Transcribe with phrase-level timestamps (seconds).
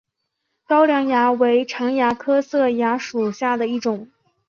[0.65, 4.07] 高梁蚜为常蚜科色蚜属下的一个种。